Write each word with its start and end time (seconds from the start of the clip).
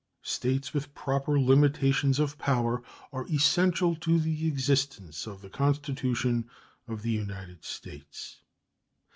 States, 0.23 0.73
with 0.73 0.95
proper 0.95 1.39
limitations 1.39 2.17
of 2.17 2.39
power, 2.39 2.81
are 3.13 3.27
essential 3.27 3.93
to 3.95 4.19
the 4.19 4.47
existence 4.47 5.27
of 5.27 5.43
the 5.43 5.49
Constitution 5.51 6.49
of 6.87 7.03
the 7.03 7.11
United 7.11 7.63
States. 7.63 8.39